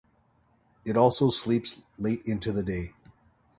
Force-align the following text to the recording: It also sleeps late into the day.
It 0.83 0.97
also 0.97 1.29
sleeps 1.29 1.77
late 1.99 2.23
into 2.25 2.51
the 2.51 2.63
day. 2.63 2.95